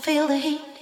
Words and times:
follow. 0.00 0.77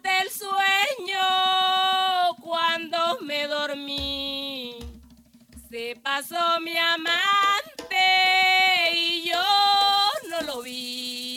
quitaste 0.00 0.22
el 0.22 0.30
sueño 0.30 1.20
cuando 2.40 3.20
me 3.22 3.46
dormí. 3.46 4.78
Se 5.70 5.96
pasó 6.02 6.60
mi 6.60 6.76
amante 6.76 7.96
y 8.94 9.28
yo 9.28 9.42
no 10.28 10.40
lo 10.42 10.62
vi. 10.62 11.29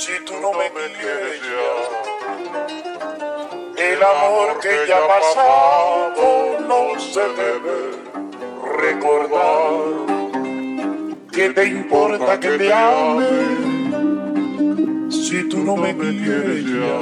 si 0.00 0.12
tú 0.24 0.32
no 0.40 0.52
me 0.52 0.70
quieres 0.98 1.40
ya. 1.42 1.68
El 3.76 4.02
amor 4.02 4.58
que 4.62 4.86
ya 4.88 4.98
pasado 5.06 6.58
no 6.66 6.98
se 6.98 7.20
debe 7.20 7.78
recordar. 8.80 9.76
¿Qué 11.30 11.50
te 11.50 11.66
importa 11.66 12.40
que 12.40 12.48
te 12.56 12.72
ame 12.72 13.28
si 15.10 15.46
tú 15.50 15.58
no 15.58 15.76
me 15.76 15.94
quieres 15.94 16.64
ya? 16.64 16.98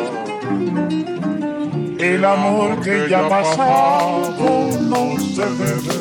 El 2.05 2.25
amor 2.25 2.81
que 2.81 3.09
ya 3.09 3.29
pasado 3.29 4.71
no 4.81 5.17
se 5.21 5.47
debe 5.63 5.99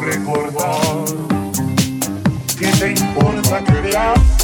recordar. 0.00 1.04
¿Qué 2.58 2.68
te 2.78 2.88
importa 2.92 3.62
que 3.64 3.90
te 3.90 3.96
ame? 3.98 4.39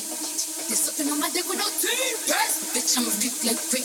Gucci. 0.00 0.68
There's 0.68 0.80
something 0.80 1.12
on 1.12 1.20
my 1.20 1.28
dick 1.30 1.46
with 1.48 1.58
no 1.58 1.68
team. 1.68 2.16
Bitch, 2.72 2.96
I'm 2.96 3.06
a 3.06 3.10
freak 3.10 3.44
like. 3.44 3.81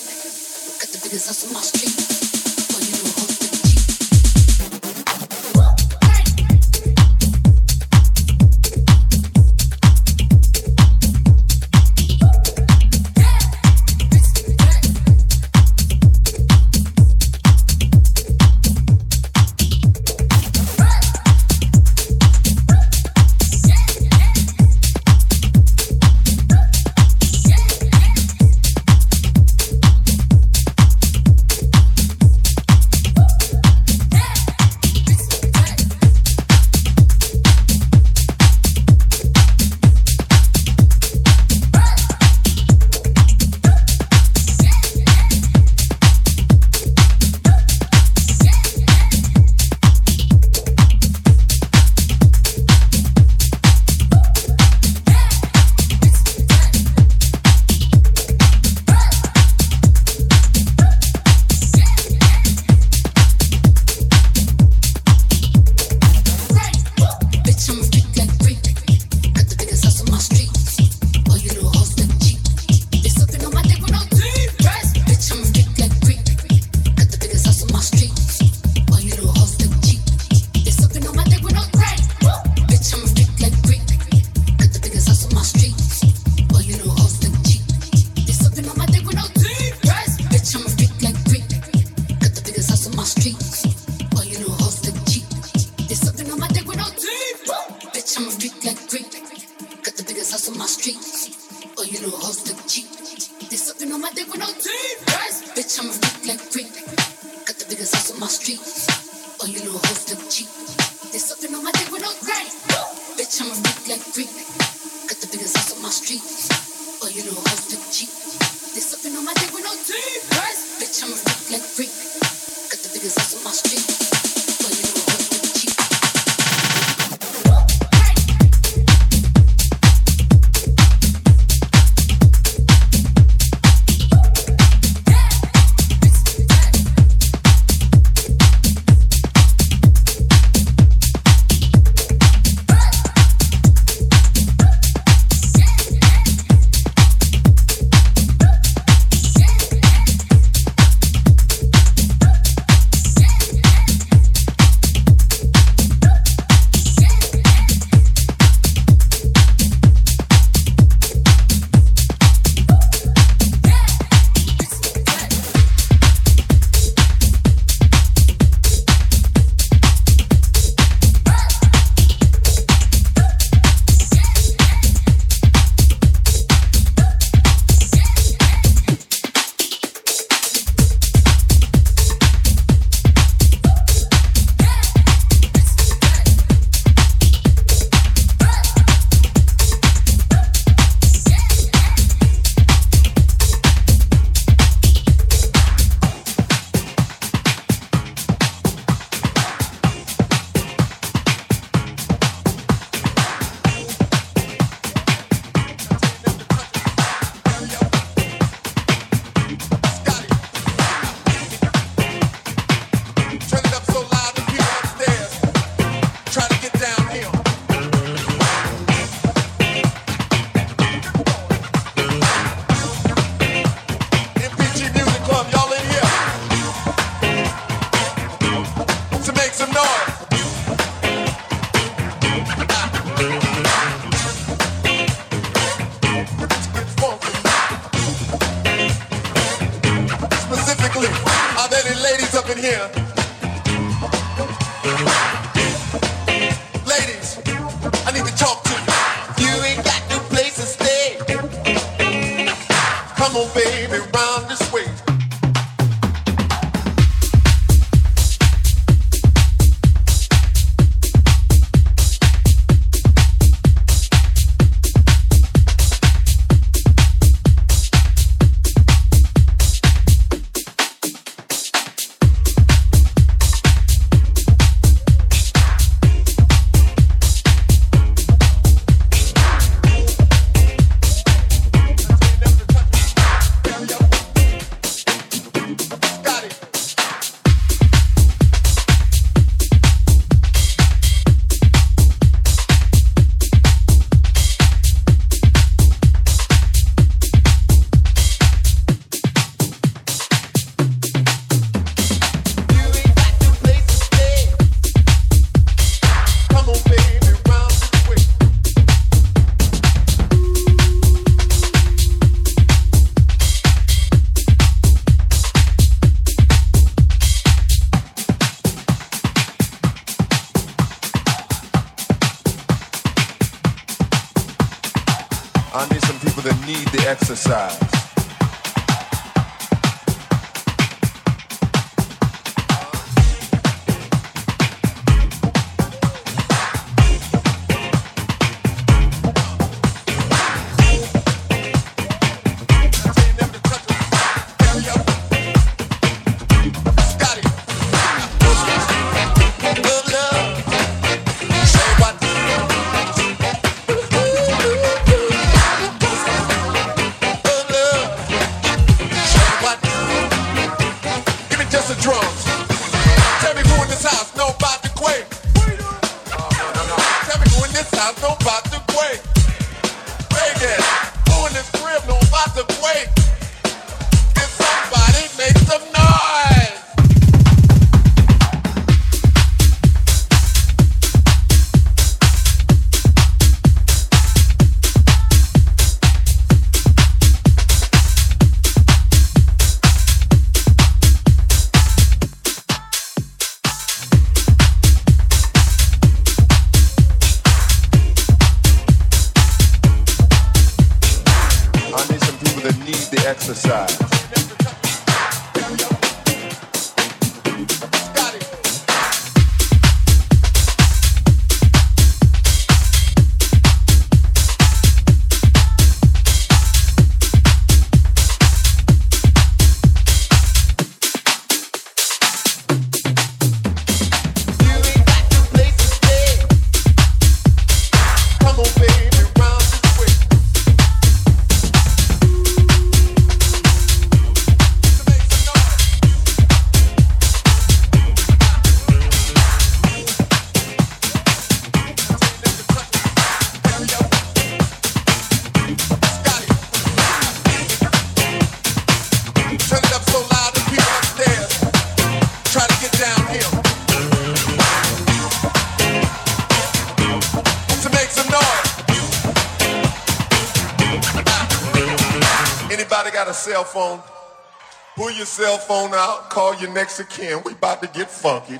Kin. 467.03 467.41
We 467.45 467.53
about 467.53 467.81
to 467.81 467.87
get 467.87 468.09
funky. 468.09 468.59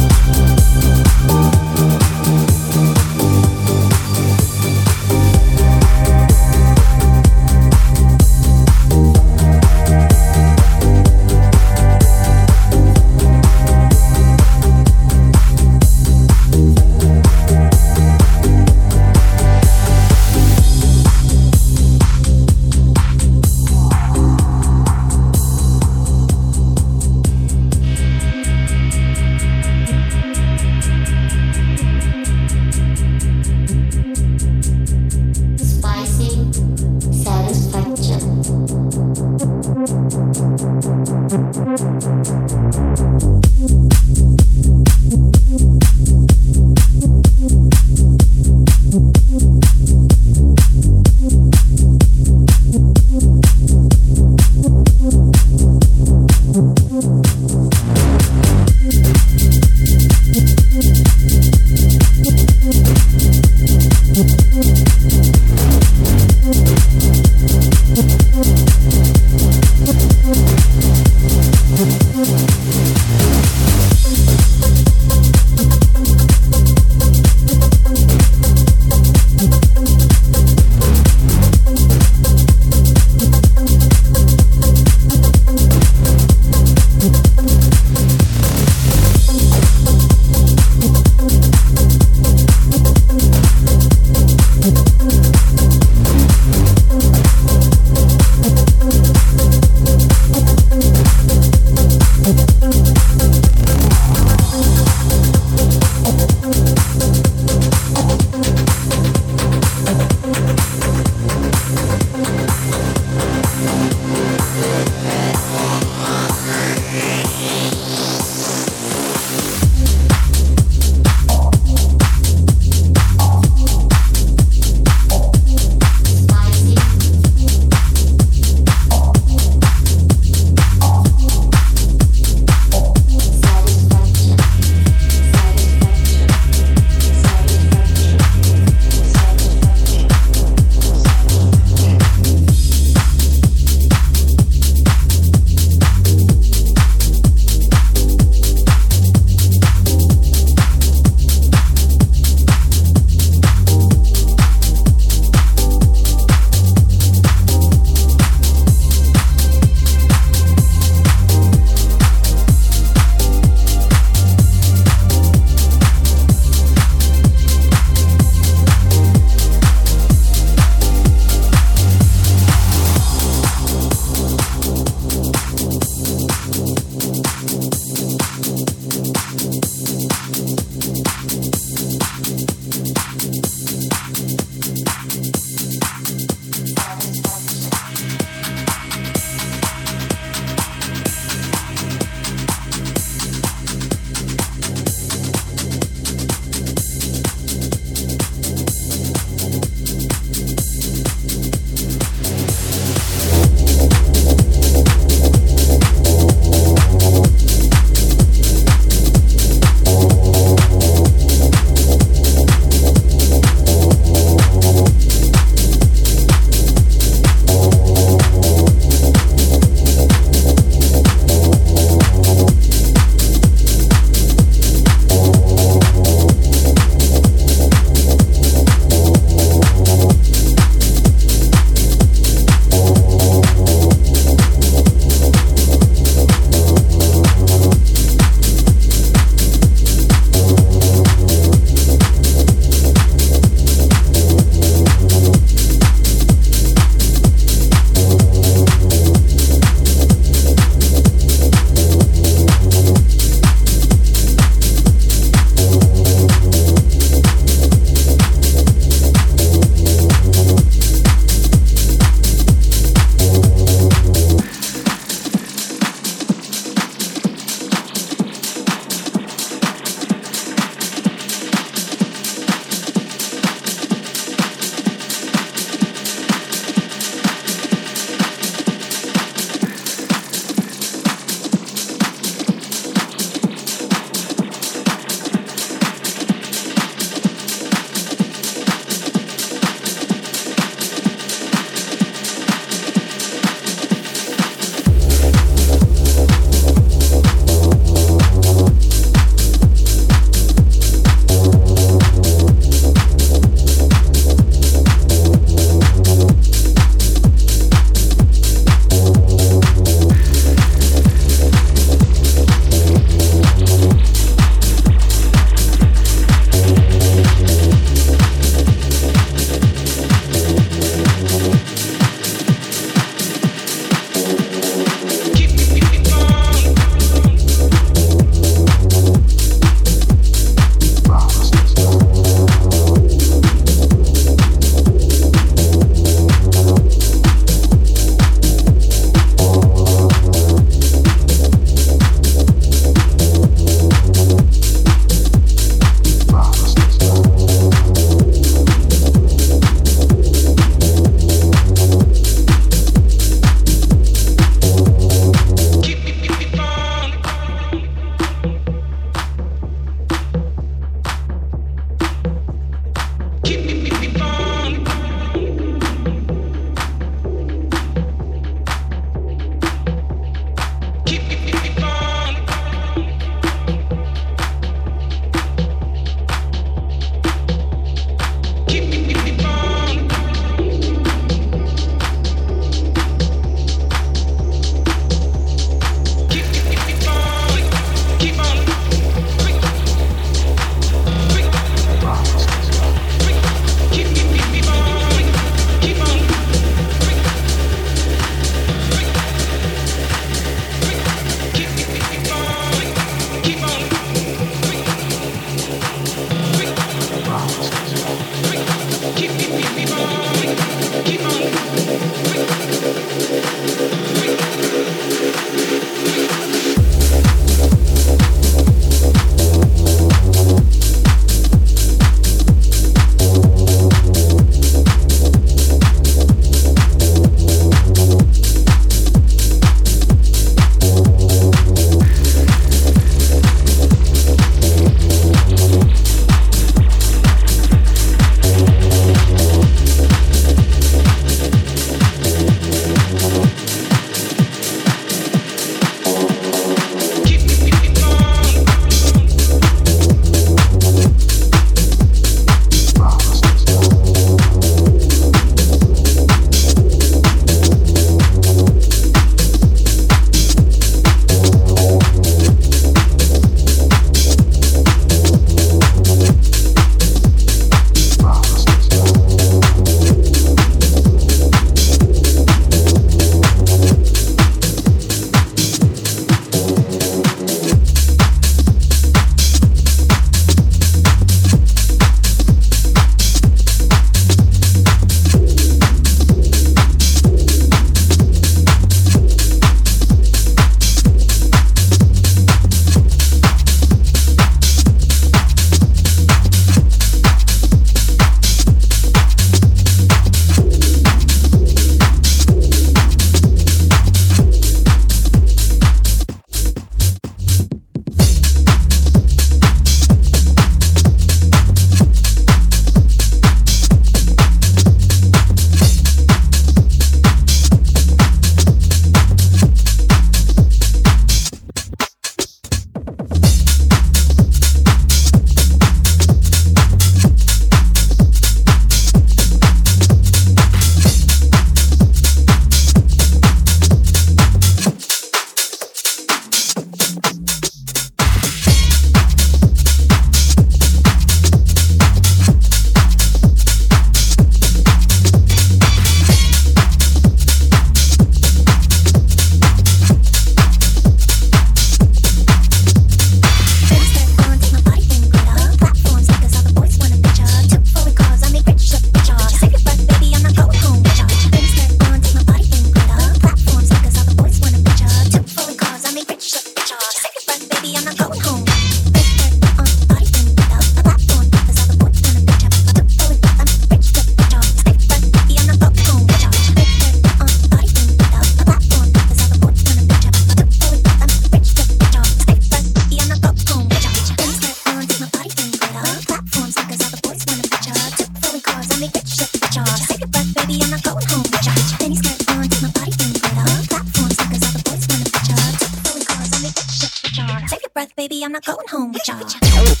baby, 598.27 598.45
I'm 598.45 598.51
not 598.51 598.63
going 598.63 598.87
home 598.87 599.11
with 599.13 599.27
y'all. 599.27 600.00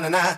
Na 0.00 0.08
na 0.08 0.18
na 0.18 0.29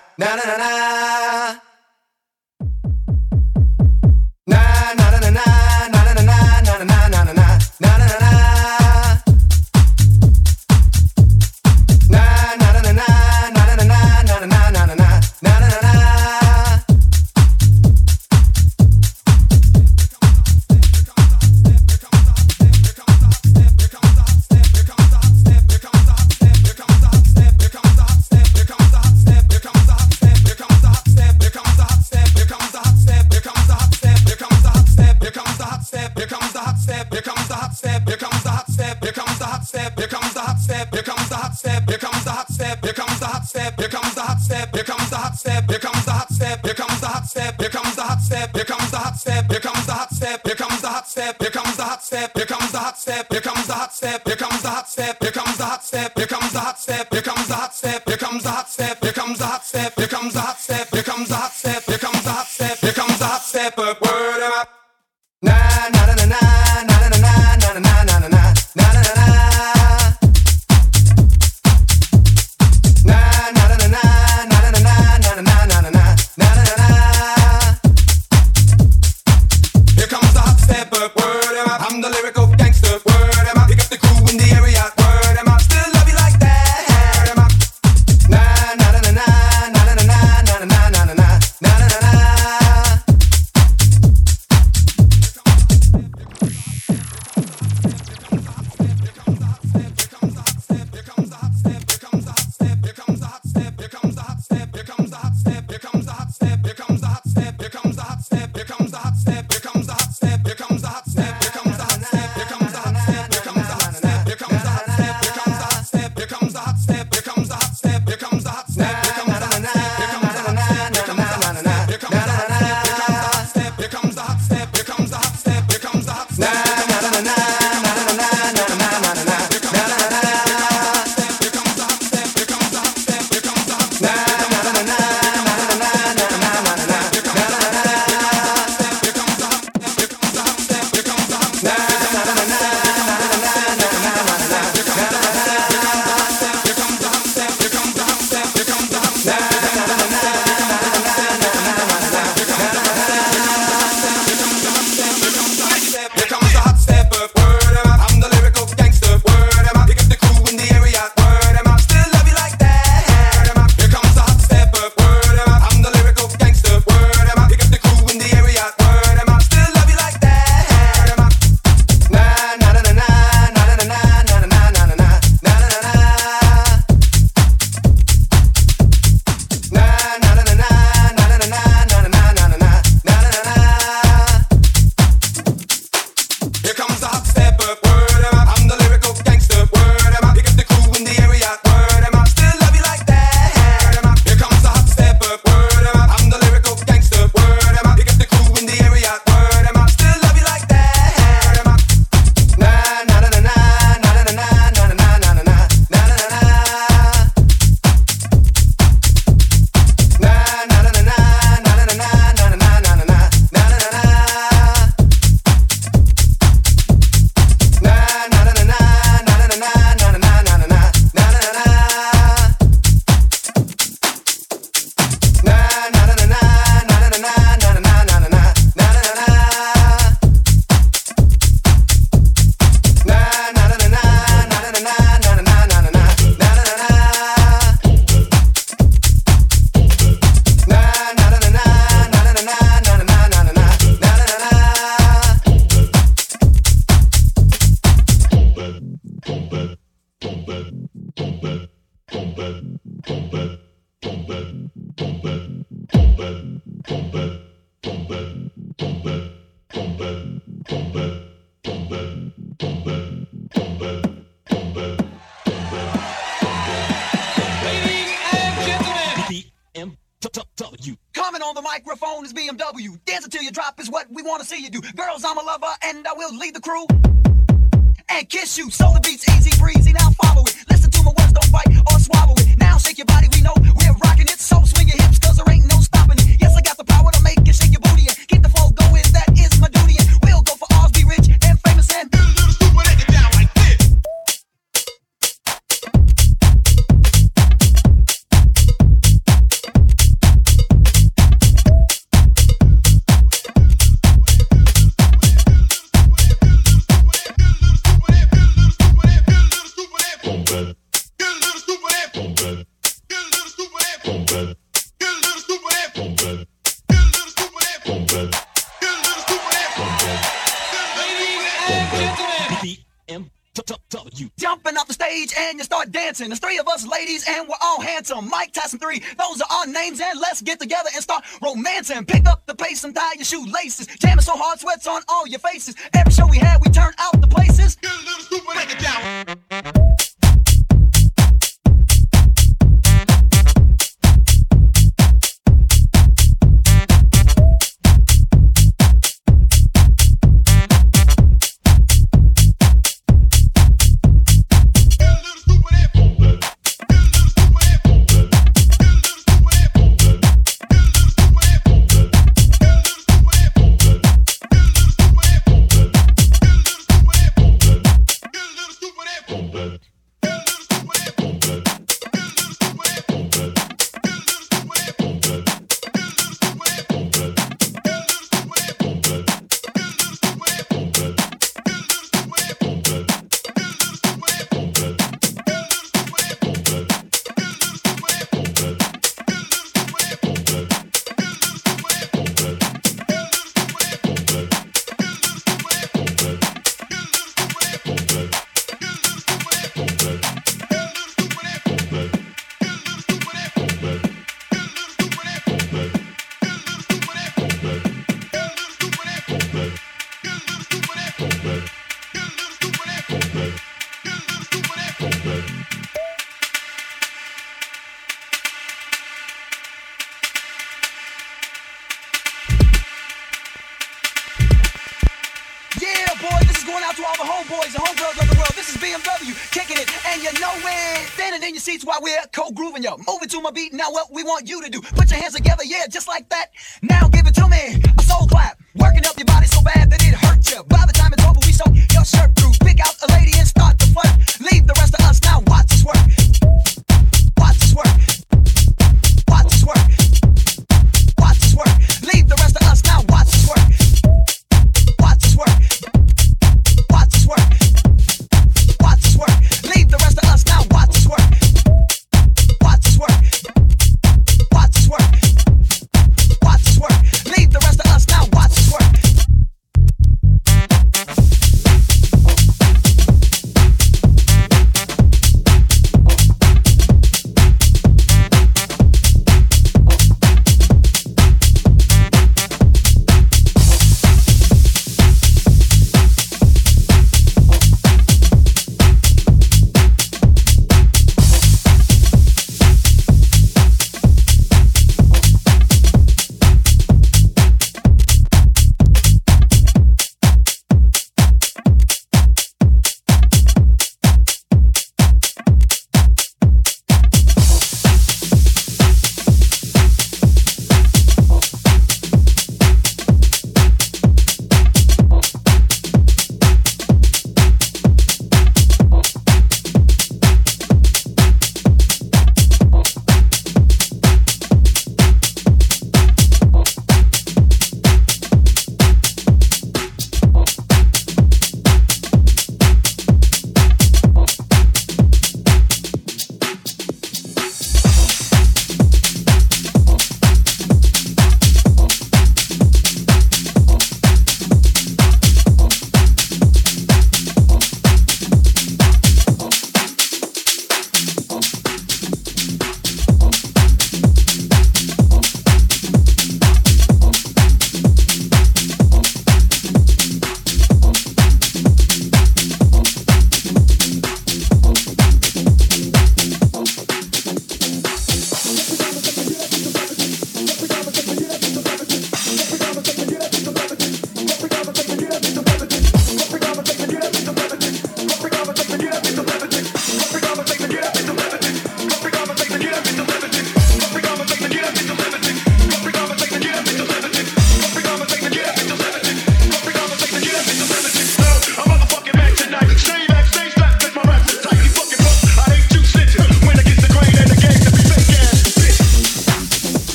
Now 433.71 433.91
what 433.91 434.13
we 434.13 434.23
want 434.23 434.49
you 434.49 434.63
to 434.63 434.71
do. 434.71 434.81
Put 434.81 435.11
your 435.11 435.21
hands 435.21 435.35
together, 435.35 435.65
yeah, 435.65 435.87
just 435.89 436.09
like 436.09 436.29
that. 436.31 436.47
Now 436.83 437.09
give 437.09 437.27
it 437.27 437.35
to 437.37 437.42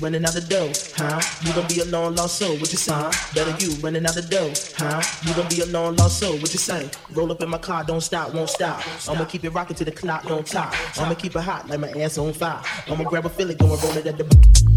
running 0.00 0.24
out 0.24 0.34
the 0.34 0.40
dough, 0.40 0.72
huh? 0.96 1.20
You 1.42 1.52
gon' 1.52 1.66
be 1.68 1.80
a 1.80 1.84
long 1.84 2.14
lost 2.14 2.38
soul, 2.38 2.56
what 2.56 2.70
you 2.72 2.78
say? 2.78 2.92
Better 3.34 3.64
you 3.64 3.72
running 3.76 4.06
out 4.06 4.14
the 4.14 4.22
dough, 4.22 4.52
huh? 4.76 5.02
You 5.24 5.34
gon' 5.34 5.48
be 5.48 5.60
a 5.60 5.66
long 5.66 5.96
lost 5.96 6.18
soul, 6.18 6.32
what 6.38 6.52
you 6.52 6.58
say? 6.58 6.90
Roll 7.12 7.30
up 7.32 7.42
in 7.42 7.48
my 7.48 7.58
car, 7.58 7.84
don't 7.84 8.00
stop, 8.00 8.34
won't 8.34 8.50
stop. 8.50 8.82
I'ma 9.08 9.24
keep 9.24 9.44
it 9.44 9.50
rocking 9.50 9.76
till 9.76 9.86
the 9.86 9.92
clock 9.92 10.24
don't 10.24 10.46
top. 10.46 10.74
I'ma 10.98 11.14
keep 11.14 11.34
it 11.36 11.42
hot 11.42 11.68
like 11.68 11.80
my 11.80 11.90
ass 12.02 12.18
on 12.18 12.32
fire. 12.32 12.62
I'ma 12.88 13.04
grab 13.04 13.26
a 13.26 13.30
Philly, 13.30 13.54
go 13.54 13.72
and 13.72 13.82
roll 13.82 13.96
it 13.96 14.06
at 14.06 14.18
the. 14.18 14.75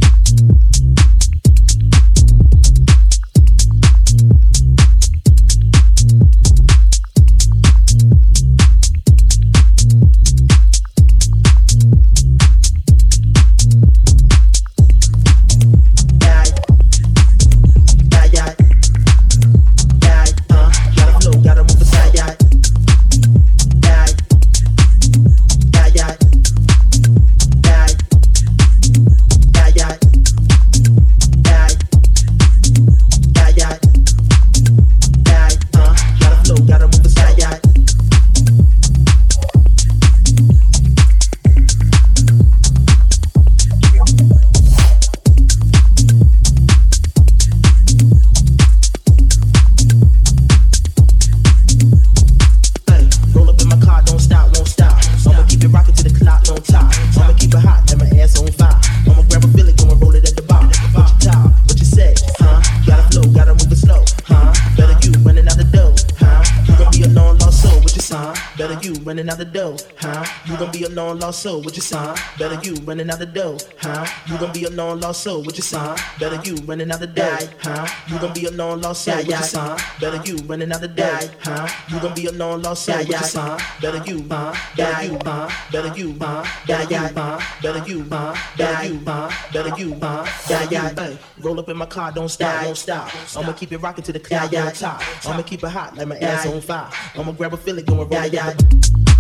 Long 70.99 71.19
lost 71.19 71.41
soul, 71.43 71.61
what 71.61 71.75
you 71.75 71.81
say? 71.81 72.13
Better 72.37 72.59
you 72.61 72.75
running 72.87 73.09
out 73.09 73.19
the 73.19 73.25
dough, 73.25 73.57
huh? 73.77 74.05
You 74.27 74.37
gon' 74.37 74.51
be 74.51 74.65
a 74.65 74.69
long 74.69 74.99
lost 74.99 75.23
soul, 75.23 75.41
what 75.43 75.55
you 75.55 75.63
say? 75.63 75.95
Better 76.19 76.39
you 76.43 76.55
running 76.67 76.91
out 76.91 76.99
the 76.99 77.07
dough, 77.07 77.37
huh? 77.61 77.87
You 78.09 78.19
gon' 78.19 78.33
be 78.33 78.45
a 78.45 78.51
long 78.51 78.81
lost 78.81 79.03
soul, 79.05 79.15
what 79.15 79.27
you 79.27 79.35
say? 79.37 79.77
Better 80.01 80.21
you 80.25 80.35
running 80.49 80.71
out 80.73 80.81
the 80.81 80.89
dough, 80.89 81.29
huh? 81.39 81.67
You 81.89 81.99
gon' 81.99 82.13
be 82.15 82.25
a 82.25 82.31
long 82.33 82.61
lost 82.61 82.83
soul, 82.85 82.97
what 82.97 83.07
you 83.07 83.17
say? 83.17 83.57
Better 83.81 84.03
you, 84.09 84.27
huh? 84.29 84.53
Better 84.75 85.05
you, 85.05 85.19
huh? 85.23 85.49
Better 85.71 85.97
you, 85.97 86.17
huh? 86.19 86.43
Better 86.67 86.93
you, 86.93 86.99
huh? 87.15 87.39
Better 87.61 87.89
you, 87.89 88.03
huh? 88.09 88.35
Better 88.57 88.85
you, 88.85 88.99
huh? 89.07 89.31
Better 89.53 89.79
you, 89.79 89.99
huh? 90.01 90.25
Better 90.49 91.11
you. 91.11 91.17
Roll 91.41 91.59
up 91.59 91.69
in 91.69 91.77
my 91.77 91.85
car, 91.85 92.11
don't 92.11 92.29
stop, 92.29 92.65
won't 92.65 92.77
stop. 92.77 93.09
I'ma 93.37 93.53
keep 93.53 93.71
it 93.71 93.77
rocking 93.77 94.03
till 94.03 94.13
the 94.13 94.19
don't 94.19 94.75
top. 94.75 95.01
I'ma 95.25 95.43
keep 95.43 95.63
it 95.63 95.69
hot 95.69 95.95
like 95.95 96.07
my 96.07 96.17
ass 96.17 96.45
on 96.45 96.59
fire. 96.59 96.89
I'ma 97.15 97.31
grab 97.31 97.53
a 97.53 97.57
Philly, 97.57 97.83
go 97.83 98.01
and 98.01 98.11
roll 98.11 98.23
it 98.23 98.33
down. 98.33 99.18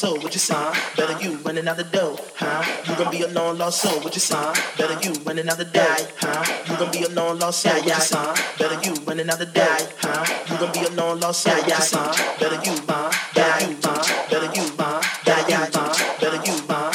soul, 0.00 0.18
what 0.20 0.32
you 0.32 0.40
sign? 0.40 0.74
Better 0.96 1.12
you 1.22 1.36
running 1.44 1.68
out 1.68 1.76
the 1.76 1.84
dough, 1.84 2.16
huh? 2.34 2.64
You 2.88 2.96
gonna 2.96 3.10
be 3.10 3.20
a 3.20 3.28
long 3.28 3.58
lost 3.58 3.82
soul, 3.82 4.00
what 4.00 4.14
you 4.14 4.20
sign? 4.20 4.54
Better 4.78 4.96
you 5.04 5.12
running 5.24 5.46
out 5.46 5.58
the 5.58 5.66
die, 5.66 6.08
huh? 6.16 6.40
You 6.66 6.76
gonna 6.78 6.90
be 6.90 7.02
a 7.04 7.10
long 7.10 7.38
lost 7.38 7.60
soul, 7.60 7.74
what 7.74 7.84
you 7.84 7.92
sign? 8.00 8.34
Better 8.58 8.80
you 8.80 8.94
running 9.04 9.28
out 9.28 9.38
the 9.38 9.44
die, 9.44 9.84
huh? 10.00 10.24
You 10.48 10.56
gonna 10.56 10.72
be 10.72 10.86
a 10.86 10.90
long 10.96 11.20
lost 11.20 11.42
soul, 11.42 11.52
what 11.52 11.68
you 11.68 11.74
sign? 11.84 12.16
Better 12.40 12.56
you 12.64 12.80
buy, 12.88 13.12
better 13.34 13.60
you 13.68 13.76
buy, 13.76 14.00
better 14.30 14.48
you 14.56 14.64
buy, 14.80 15.04
better 15.28 15.44
you 15.52 15.68
buy, 15.76 16.00
better 16.16 16.40
you 16.48 16.56
buy. 16.68 16.90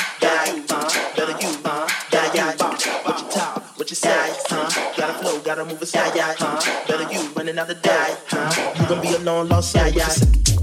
What 3.06 3.22
you 3.22 3.28
talk, 3.30 3.78
what 3.78 3.90
you 3.92 3.96
say, 3.96 4.34
huh? 4.50 4.98
Gotta 4.98 5.14
flow, 5.22 5.40
gotta 5.42 5.64
move 5.64 5.80
aside, 5.80 6.18
huh? 6.18 6.88
Better 6.88 7.06
you 7.14 7.22
running 7.36 7.60
out 7.60 7.68
the 7.68 7.78
huh? 7.86 8.82
You 8.82 8.88
gonna 8.90 9.02
be 9.02 9.14
a 9.14 9.20
long 9.20 9.48
lost 9.48 9.74
soul, 9.74 9.88
yeah, 9.90 10.08
sign? 10.08 10.55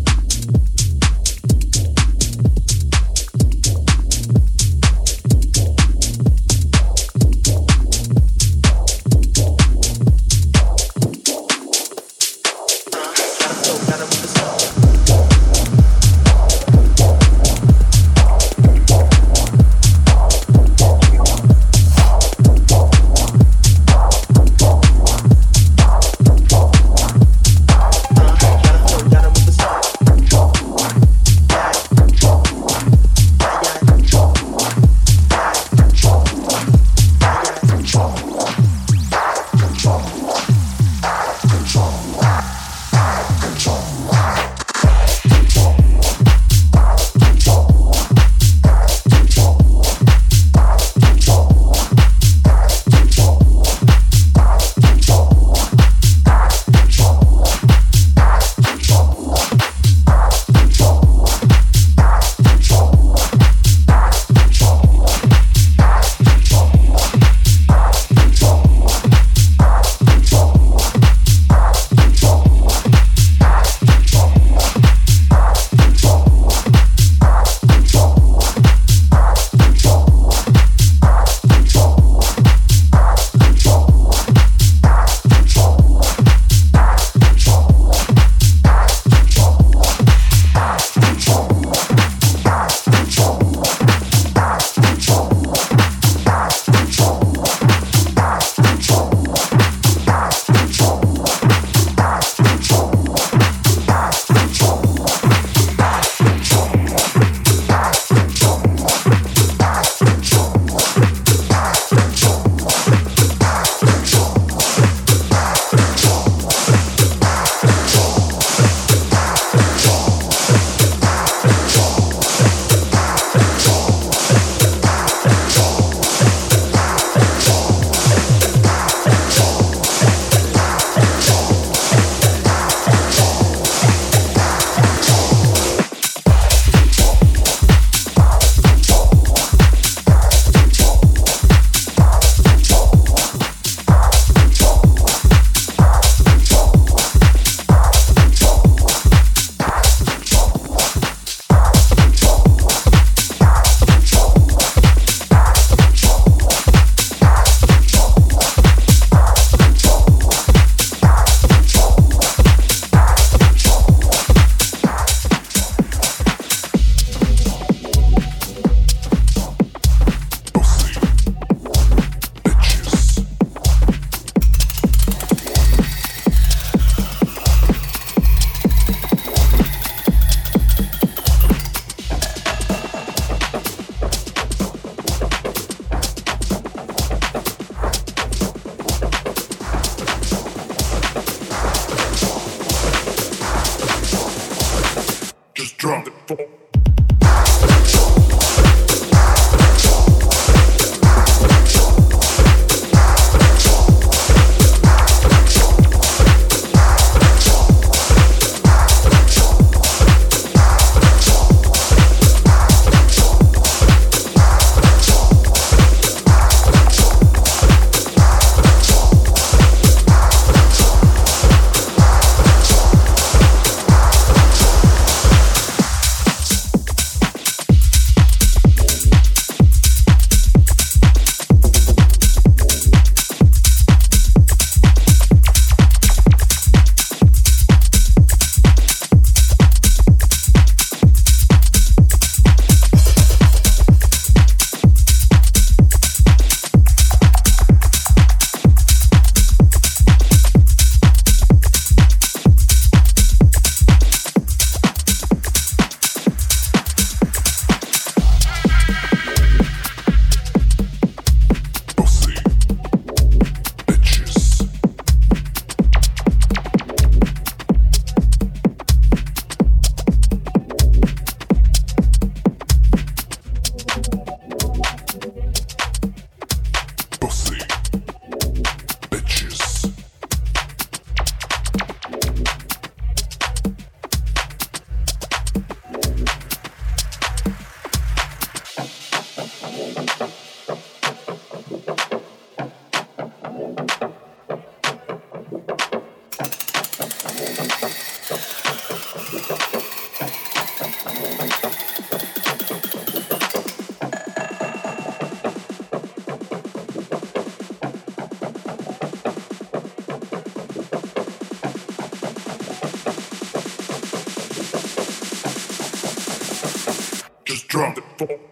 Just 317.73 318.52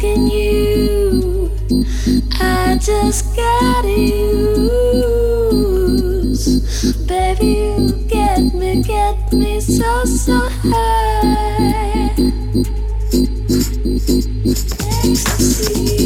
talking 0.00 0.28
you. 0.28 1.50
I 2.40 2.78
just 2.80 3.36
got 3.36 3.84
use, 3.84 4.86
baby. 7.06 7.46
You 7.46 7.92
get 8.08 8.54
me, 8.54 8.82
get 8.82 9.32
me 9.32 9.60
so 9.60 10.04
so 10.04 10.48
high. 10.64 12.14
Ecstasy. 15.04 15.99